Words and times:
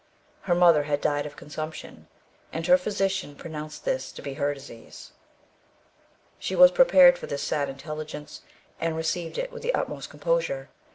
Her 0.49 0.55
mother 0.55 0.85
had 0.85 0.99
died 0.99 1.27
of 1.27 1.35
consumption, 1.35 2.07
and 2.51 2.65
her 2.65 2.75
physician 2.79 3.35
pronounced 3.35 3.85
this 3.85 4.11
to 4.13 4.23
be 4.23 4.33
her 4.33 4.51
disease. 4.51 5.11
She 6.39 6.55
was 6.55 6.71
prepared 6.71 7.19
for 7.19 7.27
this 7.27 7.43
sad 7.43 7.69
intelligence, 7.69 8.41
and 8.79 8.97
received 8.97 9.37
it 9.37 9.51
with 9.51 9.61
the 9.61 9.75
utmost 9.75 10.09
composure. 10.09 10.69